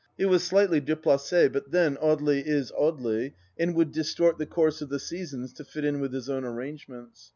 [0.17, 4.89] It was slightly dSplaci, but then, Audely is Audely, and would distort the course of
[4.89, 7.29] the seasons to fit in with his own arrangements.